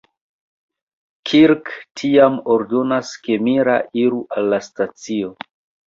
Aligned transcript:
Kirk 1.31 1.69
tiam 2.03 2.41
ordonas 2.55 3.13
ke 3.29 3.39
Mira 3.51 3.79
iru 4.09 4.27
al 4.41 4.53
la 4.55 4.65
stacio. 4.73 5.37